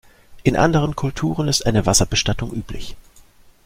In 0.41 0.55
anderen 0.57 0.95
Kulturen 0.95 1.47
ist 1.47 1.67
eine 1.67 1.85
Wasserbestattung 1.85 2.51
üblich. 2.53 2.95